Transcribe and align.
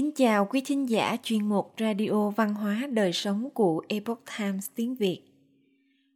kính 0.00 0.12
chào 0.12 0.46
quý 0.46 0.62
thính 0.64 0.88
giả 0.88 1.16
chuyên 1.22 1.48
mục 1.48 1.74
Radio 1.78 2.30
Văn 2.30 2.54
hóa 2.54 2.88
Đời 2.92 3.12
Sống 3.12 3.50
của 3.50 3.82
Epoch 3.88 4.22
Times 4.38 4.70
tiếng 4.74 4.94
Việt. 4.94 5.20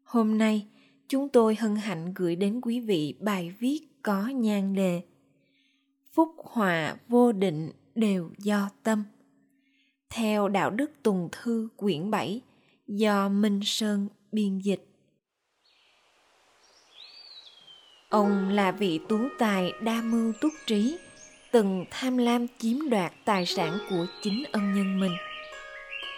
Hôm 0.04 0.38
nay, 0.38 0.66
chúng 1.08 1.28
tôi 1.28 1.54
hân 1.54 1.76
hạnh 1.76 2.14
gửi 2.14 2.36
đến 2.36 2.60
quý 2.60 2.80
vị 2.80 3.14
bài 3.20 3.54
viết 3.58 3.80
có 4.02 4.26
nhan 4.26 4.74
đề 4.74 5.02
Phúc 6.12 6.28
họa 6.44 6.96
vô 7.08 7.32
định 7.32 7.70
đều 7.94 8.30
do 8.38 8.70
tâm. 8.82 9.04
Theo 10.10 10.48
Đạo 10.48 10.70
đức 10.70 10.90
Tùng 11.02 11.28
Thư 11.32 11.68
quyển 11.76 12.10
7 12.10 12.40
do 12.86 13.28
Minh 13.28 13.60
Sơn 13.64 14.08
biên 14.32 14.58
dịch. 14.58 14.86
Ông 18.08 18.48
là 18.48 18.72
vị 18.72 19.00
tú 19.08 19.18
tài 19.38 19.72
đa 19.82 20.02
mưu 20.02 20.32
túc 20.40 20.52
trí, 20.66 20.98
từng 21.54 21.84
tham 21.90 22.16
lam 22.16 22.46
chiếm 22.58 22.90
đoạt 22.90 23.12
tài 23.24 23.46
sản 23.46 23.78
của 23.90 24.06
chính 24.22 24.44
ân 24.52 24.74
nhân 24.74 25.00
mình. 25.00 25.16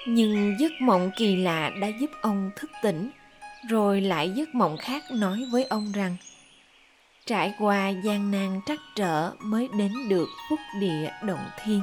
Nhưng 0.07 0.57
giấc 0.61 0.73
mộng 0.81 1.11
kỳ 1.17 1.37
lạ 1.37 1.71
đã 1.81 1.89
giúp 2.01 2.11
ông 2.21 2.51
thức 2.57 2.71
tỉnh, 2.83 3.11
rồi 3.69 4.01
lại 4.01 4.31
giấc 4.31 4.55
mộng 4.55 4.77
khác 4.77 5.05
nói 5.11 5.45
với 5.53 5.65
ông 5.65 5.93
rằng 5.95 6.17
trải 7.27 7.55
qua 7.59 7.89
gian 7.89 8.31
nan 8.31 8.61
trắc 8.67 8.79
trở 8.95 9.31
mới 9.41 9.69
đến 9.79 9.93
được 10.09 10.29
phúc 10.51 10.59
địa 10.81 11.11
động 11.23 11.47
thiên. 11.65 11.83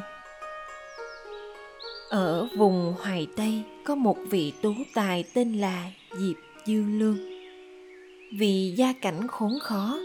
Ở 2.09 2.47
vùng 2.57 2.95
Hoài 3.01 3.27
Tây 3.35 3.61
có 3.83 3.95
một 3.95 4.17
vị 4.29 4.53
tú 4.61 4.73
tài 4.93 5.23
tên 5.33 5.53
là 5.53 5.91
Diệp 6.11 6.35
Dư 6.65 6.83
Lương. 6.83 7.17
Vì 8.39 8.73
gia 8.77 8.93
cảnh 8.93 9.27
khốn 9.27 9.51
khó 9.61 9.99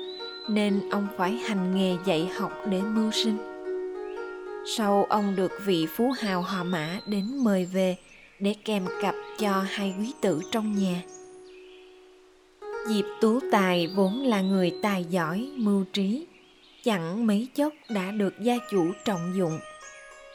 nên 0.49 0.81
ông 0.91 1.07
phải 1.17 1.33
hành 1.33 1.77
nghề 1.77 1.97
dạy 2.05 2.31
học 2.39 2.53
để 2.71 2.81
mưu 2.83 3.11
sinh. 3.11 3.37
Sau 4.77 5.07
ông 5.09 5.37
được 5.37 5.53
vị 5.65 5.87
phú 5.87 6.11
hào 6.11 6.43
họ 6.43 6.65
Mã 6.65 7.01
đến 7.07 7.25
mời 7.45 7.65
về 7.65 7.97
để 8.41 8.55
kèm 8.65 8.87
cặp 9.03 9.15
cho 9.39 9.65
hai 9.69 9.95
quý 9.99 10.13
tử 10.21 10.41
trong 10.53 10.75
nhà. 10.79 11.03
Diệp 12.89 13.05
Tú 13.21 13.41
Tài 13.53 13.87
vốn 13.97 14.23
là 14.23 14.41
người 14.41 14.73
tài 14.83 15.05
giỏi, 15.05 15.51
mưu 15.57 15.85
trí, 15.93 16.27
chẳng 16.85 17.27
mấy 17.27 17.49
chốc 17.55 17.73
đã 17.91 18.11
được 18.11 18.35
gia 18.41 18.55
chủ 18.71 18.93
trọng 19.05 19.33
dụng. 19.37 19.59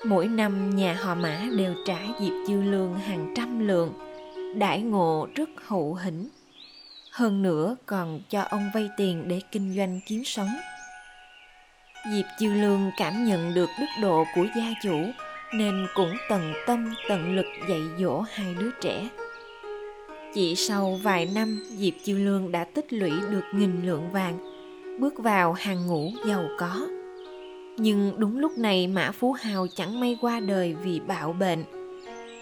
Mỗi 0.05 0.27
năm 0.27 0.75
nhà 0.75 0.94
họ 0.94 1.16
Mã 1.16 1.48
đều 1.58 1.73
trả 1.86 2.00
Diệp 2.20 2.33
Dư 2.48 2.61
Lương 2.61 2.94
hàng 2.94 3.33
trăm 3.36 3.67
lượng, 3.67 3.94
đãi 4.55 4.81
ngộ 4.81 5.27
rất 5.36 5.50
hậu 5.66 5.94
hĩnh 5.94 6.30
hơn 7.14 7.42
nữa 7.42 7.75
còn 7.86 8.22
cho 8.30 8.42
ông 8.42 8.69
vay 8.73 8.89
tiền 8.97 9.28
để 9.28 9.42
kinh 9.52 9.75
doanh 9.75 10.00
kiếm 10.08 10.23
sống. 10.25 10.50
Diệp 12.11 12.25
chiêu 12.39 12.53
lương 12.53 12.92
cảm 12.97 13.25
nhận 13.25 13.53
được 13.53 13.70
đức 13.80 13.86
độ 14.02 14.23
của 14.36 14.45
gia 14.55 14.73
chủ, 14.83 15.05
nên 15.53 15.88
cũng 15.95 16.17
tận 16.30 16.53
tâm 16.67 16.94
tận 17.09 17.36
lực 17.36 17.45
dạy 17.70 17.81
dỗ 18.00 18.23
hai 18.33 18.55
đứa 18.59 18.70
trẻ. 18.81 19.09
Chỉ 20.33 20.55
sau 20.55 21.00
vài 21.03 21.30
năm, 21.36 21.64
diệp 21.70 21.94
chiêu 22.03 22.17
lương 22.17 22.52
đã 22.52 22.64
tích 22.64 22.94
lũy 22.94 23.11
được 23.31 23.44
nghìn 23.53 23.86
lượng 23.86 24.11
vàng, 24.11 24.38
bước 25.00 25.14
vào 25.17 25.53
hàng 25.53 25.88
ngũ 25.88 26.11
giàu 26.27 26.48
có. 26.59 26.88
Nhưng 27.77 28.14
đúng 28.17 28.39
lúc 28.39 28.58
này 28.58 28.88
mã 28.88 29.11
phú 29.11 29.31
hào 29.31 29.67
chẳng 29.75 30.00
may 30.00 30.17
qua 30.22 30.39
đời 30.39 30.75
vì 30.83 31.00
bạo 31.00 31.33
bệnh. 31.33 31.64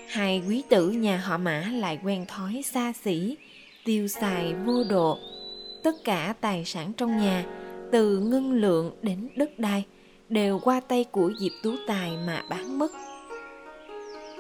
Hai 0.10 0.44
quý 0.48 0.64
tử 0.70 0.90
nhà 0.90 1.18
họ 1.18 1.38
mã 1.38 1.66
lại 1.74 2.00
quen 2.04 2.26
thói 2.28 2.62
xa 2.66 2.94
xỉ 3.04 3.38
tiêu 3.86 4.08
xài 4.08 4.54
vô 4.54 4.84
độ. 4.90 5.18
Tất 5.84 5.96
cả 6.04 6.34
tài 6.42 6.66
sản 6.66 6.94
trong 6.94 7.18
nhà, 7.18 7.46
từ 7.92 8.20
ngân 8.20 8.54
lượng 8.54 8.92
đến 9.02 9.30
đất 9.36 9.60
đai, 9.60 9.84
đều 10.30 10.60
qua 10.60 10.80
tay 10.80 11.04
của 11.04 11.32
diệp 11.40 11.52
tú 11.64 11.74
tài 11.88 12.12
mà 12.28 12.44
bán 12.50 12.80
mất. 12.80 12.92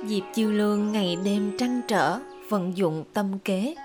Diệp 0.05 0.23
chiêu 0.33 0.51
lương 0.51 0.91
ngày 0.91 1.17
đêm 1.23 1.57
trăn 1.57 1.81
trở, 1.87 2.19
vận 2.49 2.77
dụng 2.77 3.03
tâm 3.13 3.39
kế, 3.39 3.75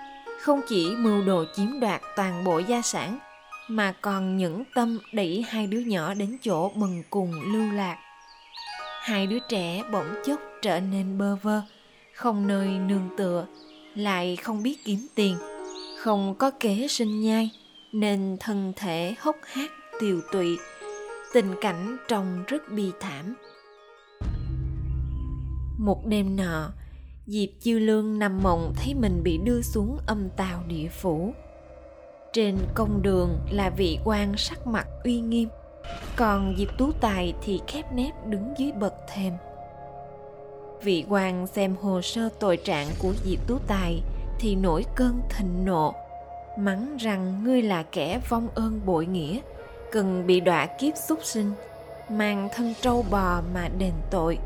không 0.40 0.60
chỉ 0.68 0.94
mưu 0.98 1.24
đồ 1.24 1.44
chiếm 1.56 1.80
đoạt 1.80 2.00
toàn 2.16 2.44
bộ 2.44 2.58
gia 2.58 2.82
sản, 2.82 3.18
mà 3.68 3.92
còn 4.00 4.36
những 4.36 4.62
tâm 4.74 4.98
đẩy 5.12 5.44
hai 5.48 5.66
đứa 5.66 5.80
nhỏ 5.80 6.14
đến 6.14 6.38
chỗ 6.42 6.68
bần 6.74 7.02
cùng 7.10 7.32
lưu 7.52 7.72
lạc. 7.72 7.98
Hai 9.00 9.26
đứa 9.26 9.38
trẻ 9.48 9.82
bỗng 9.92 10.14
chốc 10.24 10.40
trở 10.62 10.80
nên 10.80 11.18
bơ 11.18 11.36
vơ, 11.36 11.60
không 12.14 12.46
nơi 12.46 12.68
nương 12.68 13.08
tựa 13.16 13.46
lại 13.96 14.36
không 14.36 14.62
biết 14.62 14.84
kiếm 14.84 15.06
tiền, 15.14 15.36
không 15.98 16.34
có 16.34 16.50
kế 16.50 16.86
sinh 16.88 17.20
nhai, 17.20 17.50
nên 17.92 18.36
thân 18.40 18.72
thể 18.76 19.14
hốc 19.18 19.36
hác 19.44 19.70
tiều 20.00 20.20
tụy, 20.32 20.58
tình 21.34 21.54
cảnh 21.60 21.96
trông 22.08 22.44
rất 22.46 22.62
bi 22.72 22.90
thảm. 23.00 23.34
Một 25.78 26.06
đêm 26.06 26.36
nọ, 26.36 26.70
diệp 27.26 27.48
chiêu 27.60 27.78
lương 27.78 28.18
nằm 28.18 28.42
mộng 28.42 28.72
thấy 28.76 28.94
mình 28.94 29.22
bị 29.22 29.38
đưa 29.44 29.62
xuống 29.62 29.98
âm 30.06 30.28
tào 30.36 30.62
địa 30.68 30.88
phủ. 30.88 31.34
Trên 32.32 32.58
công 32.74 33.02
đường 33.02 33.38
là 33.50 33.70
vị 33.70 33.98
quan 34.04 34.36
sắc 34.36 34.66
mặt 34.66 34.86
uy 35.04 35.20
nghiêm, 35.20 35.48
còn 36.16 36.54
diệp 36.58 36.78
tú 36.78 36.92
tài 37.00 37.34
thì 37.44 37.60
khép 37.66 37.92
nép 37.92 38.26
đứng 38.26 38.54
dưới 38.58 38.72
bậc 38.72 38.94
thềm 39.14 39.32
vị 40.82 41.04
quan 41.08 41.46
xem 41.46 41.74
hồ 41.82 42.02
sơ 42.02 42.28
tội 42.40 42.56
trạng 42.56 42.86
của 42.98 43.12
diệp 43.24 43.38
tú 43.46 43.58
tài 43.66 44.02
thì 44.38 44.54
nổi 44.54 44.84
cơn 44.94 45.20
thịnh 45.30 45.64
nộ, 45.64 45.94
mắng 46.58 46.96
rằng 46.96 47.44
ngươi 47.44 47.62
là 47.62 47.82
kẻ 47.82 48.20
vong 48.28 48.48
ơn 48.54 48.80
bội 48.86 49.06
nghĩa, 49.06 49.40
cần 49.92 50.26
bị 50.26 50.40
đọa 50.40 50.66
kiếp 50.66 50.96
súc 51.08 51.18
sinh, 51.22 51.52
mang 52.10 52.48
thân 52.54 52.74
trâu 52.80 53.04
bò 53.10 53.42
mà 53.54 53.68
đền 53.78 53.92
tội. 54.10 54.38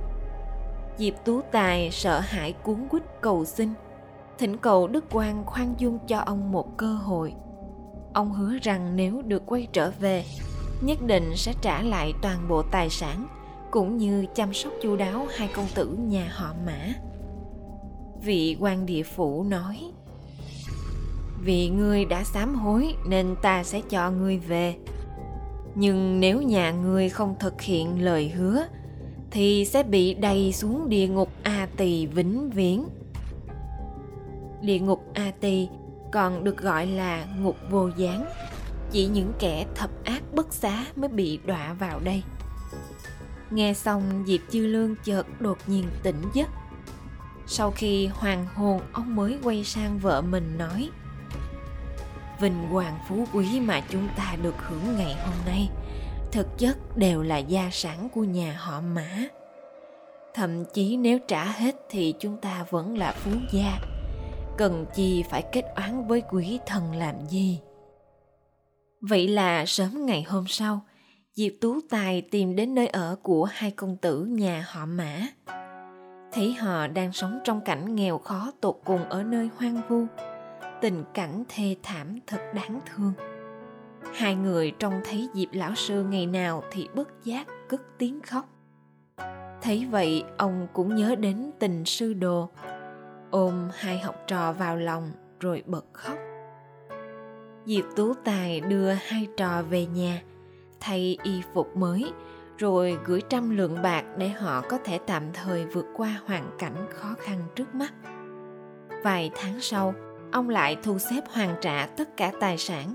Diệp 0.96 1.14
tú 1.24 1.40
tài 1.52 1.90
sợ 1.90 2.20
hãi 2.20 2.52
cuốn 2.52 2.88
quýt 2.90 3.02
cầu 3.20 3.44
xin, 3.44 3.68
thỉnh 4.38 4.56
cầu 4.56 4.88
đức 4.88 5.04
quan 5.10 5.44
khoan 5.46 5.74
dung 5.78 5.98
cho 6.06 6.18
ông 6.18 6.52
một 6.52 6.76
cơ 6.76 6.92
hội. 6.92 7.34
Ông 8.14 8.32
hứa 8.32 8.58
rằng 8.62 8.96
nếu 8.96 9.22
được 9.22 9.42
quay 9.46 9.68
trở 9.72 9.92
về, 10.00 10.24
nhất 10.80 10.98
định 11.06 11.36
sẽ 11.36 11.52
trả 11.60 11.82
lại 11.82 12.12
toàn 12.22 12.48
bộ 12.48 12.62
tài 12.62 12.90
sản 12.90 13.26
cũng 13.70 13.96
như 13.96 14.26
chăm 14.34 14.54
sóc 14.54 14.72
chu 14.82 14.96
đáo 14.96 15.26
hai 15.36 15.48
công 15.54 15.66
tử 15.74 15.96
nhà 16.08 16.28
họ 16.32 16.54
mã. 16.66 16.92
Vị 18.22 18.56
quan 18.60 18.86
địa 18.86 19.02
phủ 19.02 19.44
nói, 19.44 19.78
vì 21.44 21.68
ngươi 21.68 22.04
đã 22.04 22.24
sám 22.24 22.54
hối 22.54 22.94
nên 23.08 23.34
ta 23.42 23.64
sẽ 23.64 23.80
cho 23.90 24.10
ngươi 24.10 24.38
về. 24.38 24.74
Nhưng 25.74 26.20
nếu 26.20 26.42
nhà 26.42 26.70
ngươi 26.70 27.08
không 27.08 27.34
thực 27.38 27.62
hiện 27.62 28.04
lời 28.04 28.28
hứa, 28.28 28.62
thì 29.30 29.64
sẽ 29.64 29.82
bị 29.82 30.14
đầy 30.14 30.52
xuống 30.52 30.88
địa 30.88 31.08
ngục 31.08 31.28
a 31.42 31.68
tỳ 31.76 32.06
vĩnh 32.06 32.50
viễn. 32.50 32.88
Địa 34.60 34.78
ngục 34.78 35.04
a 35.14 35.32
tỳ 35.40 35.68
còn 36.12 36.44
được 36.44 36.56
gọi 36.56 36.86
là 36.86 37.26
ngục 37.38 37.56
vô 37.70 37.90
gián, 37.96 38.24
chỉ 38.90 39.06
những 39.06 39.32
kẻ 39.38 39.66
thập 39.74 39.90
ác 40.04 40.22
bất 40.34 40.54
xá 40.54 40.84
mới 40.96 41.08
bị 41.08 41.38
đọa 41.46 41.72
vào 41.72 42.00
đây 42.00 42.22
nghe 43.50 43.74
xong, 43.74 44.24
diệp 44.26 44.40
chư 44.50 44.66
lương 44.66 44.94
chợt 45.04 45.40
đột 45.40 45.58
nhiên 45.66 45.84
tỉnh 46.02 46.22
giấc. 46.34 46.48
Sau 47.46 47.70
khi 47.70 48.06
hoàng 48.06 48.46
hồn 48.54 48.80
ông 48.92 49.16
mới 49.16 49.38
quay 49.42 49.64
sang 49.64 49.98
vợ 49.98 50.22
mình 50.22 50.58
nói, 50.58 50.90
vinh 52.40 52.66
quang 52.72 52.98
phú 53.08 53.26
quý 53.32 53.60
mà 53.60 53.80
chúng 53.88 54.08
ta 54.16 54.36
được 54.42 54.54
hưởng 54.58 54.96
ngày 54.96 55.14
hôm 55.14 55.34
nay, 55.46 55.68
thực 56.32 56.58
chất 56.58 56.96
đều 56.96 57.22
là 57.22 57.38
gia 57.38 57.68
sản 57.72 58.08
của 58.08 58.24
nhà 58.24 58.56
họ 58.58 58.80
mã. 58.80 59.24
Thậm 60.34 60.64
chí 60.64 60.96
nếu 60.96 61.18
trả 61.28 61.44
hết 61.44 61.76
thì 61.90 62.14
chúng 62.20 62.36
ta 62.36 62.66
vẫn 62.70 62.98
là 62.98 63.12
phú 63.12 63.30
gia. 63.52 63.78
Cần 64.58 64.86
chi 64.94 65.24
phải 65.30 65.44
kết 65.52 65.64
oán 65.76 66.06
với 66.06 66.22
quý 66.30 66.58
thần 66.66 66.94
làm 66.94 67.14
gì? 67.28 67.60
Vậy 69.00 69.28
là 69.28 69.66
sớm 69.66 70.06
ngày 70.06 70.22
hôm 70.22 70.44
sau 70.48 70.80
diệp 71.34 71.52
tú 71.60 71.80
tài 71.90 72.22
tìm 72.22 72.56
đến 72.56 72.74
nơi 72.74 72.86
ở 72.86 73.16
của 73.22 73.44
hai 73.44 73.70
công 73.70 73.96
tử 73.96 74.24
nhà 74.24 74.64
họ 74.68 74.86
mã. 74.86 75.20
Thấy 76.32 76.52
họ 76.52 76.86
đang 76.86 77.12
sống 77.12 77.38
trong 77.44 77.60
cảnh 77.64 77.94
nghèo 77.94 78.18
khó 78.18 78.52
tột 78.60 78.80
cùng 78.84 79.04
ở 79.04 79.22
nơi 79.22 79.48
hoang 79.56 79.80
vu, 79.88 80.06
tình 80.80 81.04
cảnh 81.14 81.44
thê 81.48 81.76
thảm 81.82 82.18
thật 82.26 82.40
đáng 82.54 82.80
thương. 82.86 83.12
Hai 84.14 84.34
người 84.34 84.72
trông 84.78 85.00
thấy 85.04 85.28
diệp 85.34 85.48
lão 85.52 85.74
sư 85.74 86.04
ngày 86.04 86.26
nào 86.26 86.62
thì 86.70 86.88
bất 86.94 87.24
giác 87.24 87.46
cất 87.68 87.80
tiếng 87.98 88.20
khóc. 88.20 88.48
Thấy 89.62 89.86
vậy, 89.90 90.24
ông 90.38 90.66
cũng 90.72 90.94
nhớ 90.94 91.14
đến 91.14 91.50
tình 91.58 91.84
sư 91.84 92.12
đồ, 92.12 92.48
ôm 93.30 93.68
hai 93.74 93.98
học 93.98 94.16
trò 94.26 94.52
vào 94.52 94.76
lòng 94.76 95.10
rồi 95.40 95.62
bật 95.66 95.84
khóc. 95.92 96.18
Diệp 97.66 97.84
tú 97.96 98.14
tài 98.14 98.60
đưa 98.60 98.92
hai 98.92 99.26
trò 99.36 99.62
về 99.62 99.86
nhà 99.86 100.22
thay 100.80 101.18
y 101.22 101.42
phục 101.54 101.76
mới, 101.76 102.12
rồi 102.58 102.98
gửi 103.04 103.22
trăm 103.28 103.56
lượng 103.56 103.82
bạc 103.82 104.04
để 104.18 104.28
họ 104.28 104.60
có 104.60 104.78
thể 104.84 104.98
tạm 105.06 105.22
thời 105.32 105.66
vượt 105.66 105.86
qua 105.96 106.20
hoàn 106.26 106.50
cảnh 106.58 106.86
khó 106.90 107.14
khăn 107.18 107.38
trước 107.54 107.74
mắt. 107.74 107.92
Vài 109.02 109.30
tháng 109.34 109.60
sau, 109.60 109.94
ông 110.32 110.48
lại 110.48 110.76
thu 110.82 110.98
xếp 110.98 111.20
hoàn 111.30 111.54
trả 111.60 111.86
tất 111.86 112.16
cả 112.16 112.32
tài 112.40 112.58
sản. 112.58 112.94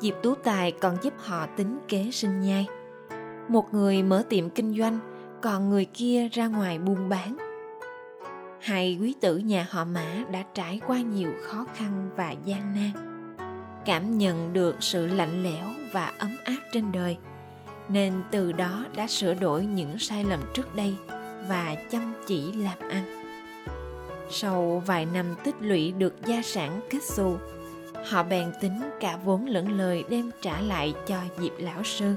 Diệp 0.00 0.14
tú 0.22 0.34
tài 0.34 0.72
còn 0.72 0.96
giúp 1.02 1.14
họ 1.18 1.46
tính 1.46 1.78
kế 1.88 2.10
sinh 2.10 2.40
nhai. 2.40 2.66
Một 3.48 3.74
người 3.74 4.02
mở 4.02 4.22
tiệm 4.28 4.50
kinh 4.50 4.78
doanh, 4.78 4.98
còn 5.42 5.70
người 5.70 5.84
kia 5.84 6.28
ra 6.32 6.46
ngoài 6.46 6.78
buôn 6.78 7.08
bán. 7.08 7.36
Hai 8.60 8.98
quý 9.00 9.14
tử 9.20 9.36
nhà 9.36 9.66
họ 9.70 9.84
mã 9.84 10.24
đã 10.32 10.42
trải 10.54 10.80
qua 10.86 11.00
nhiều 11.00 11.30
khó 11.42 11.66
khăn 11.74 12.10
và 12.16 12.34
gian 12.44 12.74
nan 12.74 13.07
cảm 13.88 14.18
nhận 14.18 14.52
được 14.52 14.76
sự 14.80 15.06
lạnh 15.06 15.42
lẽo 15.42 15.66
và 15.92 16.12
ấm 16.18 16.36
áp 16.44 16.56
trên 16.72 16.92
đời, 16.92 17.16
nên 17.88 18.22
từ 18.30 18.52
đó 18.52 18.84
đã 18.96 19.06
sửa 19.06 19.34
đổi 19.34 19.66
những 19.66 19.98
sai 19.98 20.24
lầm 20.24 20.40
trước 20.54 20.74
đây 20.74 20.94
và 21.48 21.76
chăm 21.90 22.14
chỉ 22.26 22.52
làm 22.52 22.78
ăn. 22.90 23.24
Sau 24.30 24.82
vài 24.86 25.06
năm 25.06 25.26
tích 25.44 25.54
lũy 25.60 25.92
được 25.92 26.14
gia 26.26 26.42
sản 26.42 26.80
kết 26.90 27.02
xù, 27.02 27.36
họ 28.06 28.22
bèn 28.22 28.52
tính 28.60 28.80
cả 29.00 29.18
vốn 29.24 29.46
lẫn 29.46 29.78
lời 29.78 30.04
đem 30.08 30.30
trả 30.42 30.60
lại 30.60 30.94
cho 31.06 31.16
diệp 31.38 31.52
lão 31.58 31.82
sư. 31.82 32.14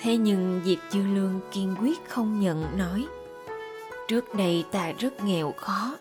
Thế 0.00 0.16
nhưng 0.16 0.60
diệp 0.64 0.78
chư 0.92 1.02
lương 1.14 1.40
kiên 1.52 1.74
quyết 1.80 2.08
không 2.08 2.40
nhận 2.40 2.78
nói, 2.78 3.06
trước 4.08 4.34
đây 4.34 4.64
ta 4.72 4.92
rất 4.92 5.24
nghèo 5.24 5.52
khó 5.52 5.96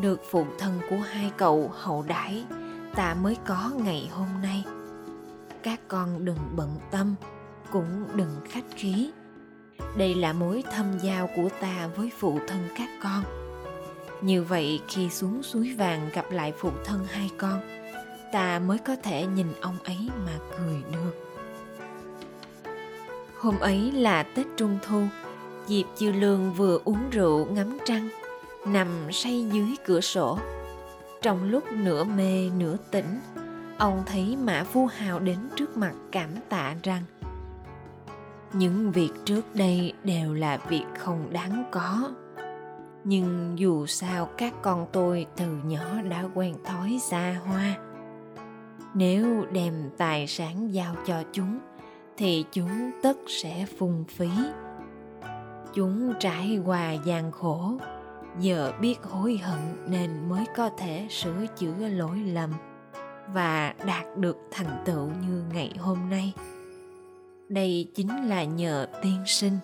được 0.00 0.20
phụ 0.30 0.46
thân 0.58 0.80
của 0.90 0.96
hai 0.96 1.32
cậu 1.36 1.70
hậu 1.74 2.04
đãi, 2.08 2.44
ta 2.94 3.14
mới 3.14 3.36
có 3.46 3.72
ngày 3.76 4.10
hôm 4.12 4.28
nay. 4.42 4.64
Các 5.62 5.80
con 5.88 6.24
đừng 6.24 6.38
bận 6.56 6.70
tâm, 6.90 7.14
cũng 7.72 8.04
đừng 8.14 8.30
khách 8.48 8.64
khí. 8.76 9.10
Đây 9.96 10.14
là 10.14 10.32
mối 10.32 10.64
thâm 10.72 10.98
giao 10.98 11.28
của 11.36 11.48
ta 11.60 11.88
với 11.96 12.10
phụ 12.18 12.38
thân 12.48 12.68
các 12.76 12.88
con. 13.02 13.22
Như 14.20 14.42
vậy 14.42 14.80
khi 14.88 15.10
xuống 15.10 15.42
suối 15.42 15.74
vàng 15.78 16.10
gặp 16.14 16.24
lại 16.30 16.52
phụ 16.58 16.70
thân 16.84 17.06
hai 17.10 17.30
con, 17.38 17.60
ta 18.32 18.58
mới 18.58 18.78
có 18.78 18.96
thể 19.02 19.26
nhìn 19.26 19.46
ông 19.60 19.76
ấy 19.84 20.08
mà 20.26 20.32
cười 20.58 20.82
được. 20.92 21.12
Hôm 23.38 23.58
ấy 23.58 23.92
là 23.92 24.22
tết 24.22 24.46
trung 24.56 24.78
thu 24.82 25.02
diệp 25.66 25.86
chiêu 25.96 26.12
lương 26.12 26.52
vừa 26.52 26.78
uống 26.84 27.10
rượu 27.10 27.46
ngắm 27.46 27.78
trăng 27.84 28.08
nằm 28.72 29.12
say 29.12 29.44
dưới 29.52 29.76
cửa 29.86 30.00
sổ. 30.00 30.38
Trong 31.22 31.50
lúc 31.50 31.64
nửa 31.72 32.04
mê 32.04 32.50
nửa 32.58 32.76
tỉnh, 32.90 33.20
ông 33.78 34.02
thấy 34.06 34.36
mã 34.36 34.64
phu 34.64 34.86
hào 34.86 35.18
đến 35.18 35.38
trước 35.56 35.76
mặt 35.76 35.92
cảm 36.12 36.30
tạ 36.48 36.74
rằng, 36.82 37.02
những 38.52 38.90
việc 38.90 39.10
trước 39.24 39.54
đây 39.54 39.92
đều 40.04 40.34
là 40.34 40.58
việc 40.68 40.84
không 40.98 41.32
đáng 41.32 41.64
có. 41.70 42.10
Nhưng 43.04 43.58
dù 43.58 43.86
sao 43.86 44.28
các 44.36 44.54
con 44.62 44.86
tôi 44.92 45.26
từ 45.36 45.46
nhỏ 45.64 46.02
đã 46.10 46.24
quen 46.34 46.54
thói 46.64 46.98
xa 47.10 47.36
hoa. 47.44 47.76
Nếu 48.94 49.44
đem 49.52 49.90
tài 49.98 50.26
sản 50.26 50.74
giao 50.74 50.94
cho 51.06 51.22
chúng, 51.32 51.58
thì 52.16 52.44
chúng 52.52 52.90
tất 53.02 53.16
sẽ 53.28 53.66
phung 53.78 54.04
phí. 54.08 54.30
Chúng 55.74 56.14
trải 56.20 56.60
qua 56.64 56.92
gian 56.92 57.32
khổ 57.32 57.72
giờ 58.40 58.72
biết 58.80 58.96
hối 59.02 59.36
hận 59.36 59.60
nên 59.86 60.28
mới 60.28 60.44
có 60.56 60.70
thể 60.78 61.06
sửa 61.10 61.46
chữa 61.58 61.88
lỗi 61.88 62.18
lầm 62.18 62.50
và 63.34 63.74
đạt 63.86 64.16
được 64.16 64.36
thành 64.50 64.82
tựu 64.84 65.06
như 65.06 65.42
ngày 65.54 65.74
hôm 65.78 66.10
nay. 66.10 66.32
Đây 67.48 67.88
chính 67.94 68.28
là 68.28 68.44
nhờ 68.44 68.86
tiên 69.02 69.22
sinh. 69.26 69.58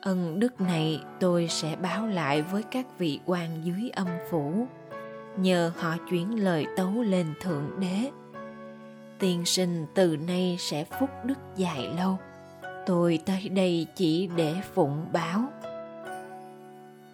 Ân 0.00 0.40
đức 0.40 0.60
này 0.60 1.02
tôi 1.20 1.48
sẽ 1.48 1.76
báo 1.76 2.06
lại 2.06 2.42
với 2.42 2.62
các 2.62 2.98
vị 2.98 3.20
quan 3.26 3.64
dưới 3.64 3.90
âm 3.90 4.06
phủ, 4.30 4.66
nhờ 5.36 5.72
họ 5.76 5.96
chuyển 6.10 6.44
lời 6.44 6.66
tấu 6.76 7.02
lên 7.02 7.26
thượng 7.40 7.70
đế. 7.80 8.10
Tiên 9.18 9.44
sinh 9.44 9.86
từ 9.94 10.16
nay 10.16 10.56
sẽ 10.58 10.84
phúc 11.00 11.10
đức 11.24 11.38
dài 11.56 11.88
lâu. 11.96 12.18
Tôi 12.86 13.18
tới 13.26 13.48
đây 13.48 13.86
chỉ 13.94 14.28
để 14.36 14.54
phụng 14.74 15.06
báo 15.12 15.40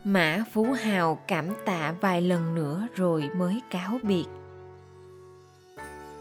mã 0.06 0.44
phú 0.52 0.66
hào 0.82 1.18
cảm 1.28 1.44
tạ 1.64 1.94
vài 2.00 2.22
lần 2.22 2.54
nữa 2.54 2.86
rồi 2.94 3.30
mới 3.36 3.62
cáo 3.70 3.98
biệt. 4.02 4.24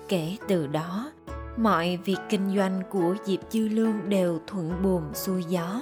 Kể 0.08 0.38
từ 0.48 0.68
đó, 0.68 1.12
mọi 1.58 2.00
việc 2.06 2.18
kinh 2.30 2.56
doanh 2.56 2.82
của 2.90 3.16
diệp 3.26 3.40
dư 3.50 3.68
lương 3.68 4.10
đều 4.10 4.40
thuận 4.48 4.84
buồm 4.84 5.14
xuôi 5.14 5.44
gió. 5.44 5.82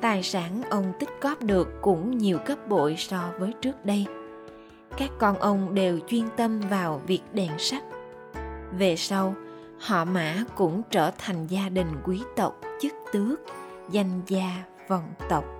Tài 0.00 0.22
sản 0.22 0.62
ông 0.70 0.92
tích 1.00 1.08
góp 1.20 1.42
được 1.42 1.68
cũng 1.80 2.18
nhiều 2.18 2.38
gấp 2.46 2.68
bội 2.68 2.96
so 2.98 3.30
với 3.38 3.54
trước 3.60 3.84
đây. 3.84 4.06
Các 4.96 5.10
con 5.18 5.38
ông 5.38 5.74
đều 5.74 5.98
chuyên 6.08 6.24
tâm 6.36 6.60
vào 6.60 7.02
việc 7.06 7.22
đèn 7.32 7.58
sách. 7.58 7.84
về 8.78 8.96
sau, 8.96 9.34
họ 9.78 10.04
mã 10.04 10.44
cũng 10.56 10.82
trở 10.90 11.10
thành 11.18 11.46
gia 11.46 11.68
đình 11.68 11.88
quý 12.04 12.22
tộc, 12.36 12.60
chức 12.80 12.92
tước, 13.12 13.40
danh 13.90 14.20
gia, 14.26 14.64
vọng 14.88 15.12
tộc. 15.28 15.59